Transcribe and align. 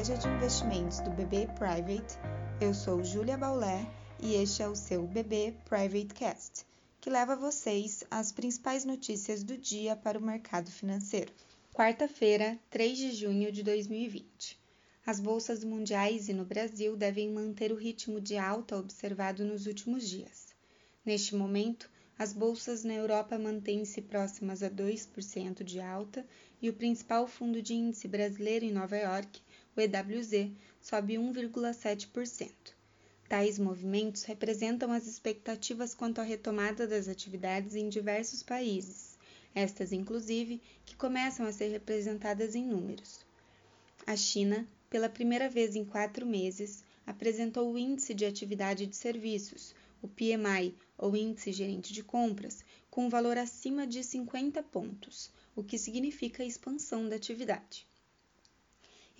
estratégia 0.00 0.16
de 0.16 0.34
investimentos 0.34 1.00
do 1.00 1.10
BB 1.10 1.46
Private. 1.58 2.18
Eu 2.58 2.72
sou 2.72 3.04
Júlia 3.04 3.36
Baulé 3.36 3.86
e 4.18 4.34
este 4.34 4.62
é 4.62 4.68
o 4.68 4.74
seu 4.74 5.06
BB 5.06 5.54
Private 5.66 6.14
Cast, 6.14 6.64
que 6.98 7.10
leva 7.10 7.36
vocês 7.36 8.02
as 8.10 8.32
principais 8.32 8.86
notícias 8.86 9.42
do 9.42 9.58
dia 9.58 9.94
para 9.94 10.18
o 10.18 10.22
mercado 10.22 10.70
financeiro. 10.70 11.30
Quarta-feira, 11.74 12.58
3 12.70 12.96
de 12.96 13.10
junho 13.12 13.52
de 13.52 13.62
2020. 13.62 14.58
As 15.04 15.20
bolsas 15.20 15.62
mundiais 15.62 16.30
e 16.30 16.32
no 16.32 16.46
Brasil 16.46 16.96
devem 16.96 17.28
manter 17.30 17.70
o 17.70 17.76
ritmo 17.76 18.22
de 18.22 18.38
alta 18.38 18.78
observado 18.78 19.44
nos 19.44 19.66
últimos 19.66 20.08
dias. 20.08 20.54
Neste 21.04 21.34
momento, 21.34 21.90
as 22.18 22.32
bolsas 22.32 22.84
na 22.84 22.94
Europa 22.94 23.38
mantêm-se 23.38 24.00
próximas 24.00 24.62
a 24.62 24.70
2% 24.70 25.62
de 25.62 25.78
alta 25.78 26.26
e 26.62 26.70
o 26.70 26.74
principal 26.74 27.26
fundo 27.26 27.60
de 27.60 27.74
índice 27.74 28.08
brasileiro 28.08 28.64
em 28.64 28.72
Nova 28.72 28.96
York, 28.96 29.42
o 29.76 29.80
EWZ, 29.80 30.50
sobe 30.80 31.14
1,7%. 31.14 32.50
Tais 33.28 33.58
movimentos 33.58 34.24
representam 34.24 34.90
as 34.90 35.06
expectativas 35.06 35.94
quanto 35.94 36.20
à 36.20 36.24
retomada 36.24 36.86
das 36.86 37.06
atividades 37.06 37.76
em 37.76 37.88
diversos 37.88 38.42
países, 38.42 39.16
estas 39.54 39.92
inclusive 39.92 40.60
que 40.84 40.96
começam 40.96 41.46
a 41.46 41.52
ser 41.52 41.68
representadas 41.68 42.54
em 42.54 42.66
números. 42.66 43.24
A 44.06 44.16
China, 44.16 44.66
pela 44.88 45.08
primeira 45.08 45.48
vez 45.48 45.76
em 45.76 45.84
quatro 45.84 46.26
meses, 46.26 46.82
apresentou 47.06 47.72
o 47.72 47.78
Índice 47.78 48.14
de 48.14 48.24
Atividade 48.24 48.86
de 48.86 48.96
Serviços, 48.96 49.74
o 50.02 50.08
PMI, 50.08 50.74
ou 50.98 51.16
Índice 51.16 51.52
Gerente 51.52 51.92
de 51.92 52.02
Compras, 52.02 52.64
com 52.90 53.08
valor 53.08 53.38
acima 53.38 53.86
de 53.86 54.02
50 54.02 54.62
pontos, 54.64 55.30
o 55.54 55.62
que 55.62 55.78
significa 55.78 56.44
expansão 56.44 57.08
da 57.08 57.16
atividade. 57.16 57.86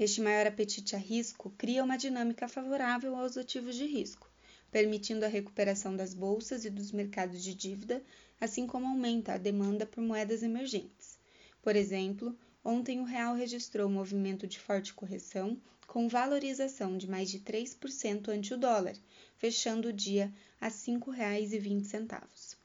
Este 0.00 0.23
maior 0.23 0.46
apetite 0.46 0.96
a 0.96 0.98
risco 0.98 1.52
cria 1.59 1.84
uma 1.84 1.98
dinâmica 1.98 2.48
favorável 2.48 3.15
aos 3.15 3.37
ativos 3.37 3.74
de 3.76 3.84
risco, 3.84 4.30
permitindo 4.73 5.26
a 5.26 5.29
recuperação 5.29 5.95
das 5.95 6.15
bolsas 6.15 6.65
e 6.65 6.70
dos 6.70 6.90
mercados 6.90 7.45
de 7.45 7.54
dívida, 7.54 8.02
assim 8.40 8.66
como 8.66 8.87
aumenta 8.87 9.34
a 9.34 9.37
demanda 9.37 9.84
por 9.84 10.02
moedas 10.02 10.42
emergentes. 10.42 11.18
Por 11.60 11.76
exemplo, 11.76 12.34
ontem 12.65 12.98
o 12.98 13.04
real 13.04 13.34
registrou 13.34 13.90
um 13.90 13.92
movimento 13.92 14.46
de 14.46 14.59
forte 14.59 14.95
correção, 14.95 15.60
com 15.87 16.09
valorização 16.09 16.96
de 16.96 17.07
mais 17.07 17.30
de 17.30 17.40
3% 17.40 18.29
ante 18.29 18.54
o 18.54 18.57
dólar, 18.57 18.96
fechando 19.37 19.88
o 19.88 19.92
dia 19.92 20.32
a 20.59 20.68
R$ 20.68 20.73
5,20. 20.73 22.57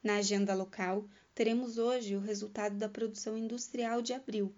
Na 0.00 0.18
agenda 0.18 0.54
local, 0.54 1.08
teremos 1.34 1.76
hoje 1.76 2.14
o 2.14 2.20
resultado 2.20 2.76
da 2.76 2.88
produção 2.88 3.36
industrial 3.36 4.00
de 4.00 4.12
abril, 4.12 4.54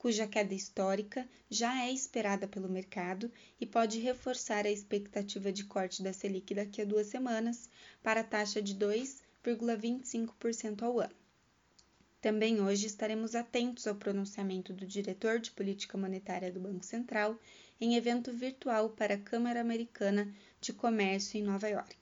cuja 0.00 0.26
queda 0.26 0.52
histórica 0.54 1.28
já 1.50 1.84
é 1.84 1.92
esperada 1.92 2.48
pelo 2.48 2.70
mercado 2.70 3.30
e 3.60 3.66
pode 3.66 4.00
reforçar 4.00 4.64
a 4.64 4.70
expectativa 4.70 5.52
de 5.52 5.64
corte 5.64 6.02
da 6.02 6.10
Selic 6.10 6.54
daqui 6.54 6.80
a 6.80 6.86
duas 6.86 7.08
semanas 7.08 7.68
para 8.02 8.22
a 8.22 8.24
taxa 8.24 8.62
de 8.62 8.74
2,25% 8.76 10.84
ao 10.84 11.00
ano. 11.00 11.14
Também 12.18 12.62
hoje 12.62 12.86
estaremos 12.86 13.34
atentos 13.34 13.86
ao 13.86 13.94
pronunciamento 13.94 14.72
do 14.72 14.86
diretor 14.86 15.38
de 15.38 15.50
política 15.50 15.98
monetária 15.98 16.50
do 16.50 16.60
Banco 16.60 16.86
Central 16.86 17.38
em 17.78 17.94
evento 17.94 18.32
virtual 18.32 18.88
para 18.88 19.16
a 19.16 19.20
Câmara 19.20 19.60
Americana 19.60 20.34
de 20.62 20.72
Comércio 20.72 21.38
em 21.38 21.42
Nova 21.42 21.68
York. 21.68 21.94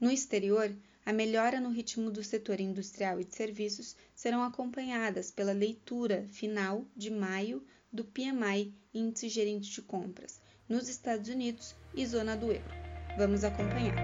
No 0.00 0.10
exterior, 0.10 0.74
a 1.08 1.12
melhora 1.14 1.58
no 1.58 1.70
ritmo 1.70 2.10
do 2.10 2.22
setor 2.22 2.60
industrial 2.60 3.18
e 3.18 3.24
de 3.24 3.34
serviços 3.34 3.96
serão 4.14 4.42
acompanhadas 4.42 5.30
pela 5.30 5.52
leitura 5.52 6.26
final 6.28 6.84
de 6.94 7.10
maio 7.10 7.64
do 7.90 8.04
PMI, 8.04 8.74
Índice 8.92 9.30
Gerente 9.30 9.70
de 9.70 9.80
Compras, 9.80 10.38
nos 10.68 10.86
Estados 10.86 11.30
Unidos 11.30 11.74
e 11.94 12.04
zona 12.04 12.36
do 12.36 12.52
euro. 12.52 12.74
Vamos 13.16 13.42
acompanhar. 13.42 13.96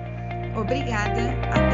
Obrigada, 0.58 1.20
até! 1.52 1.73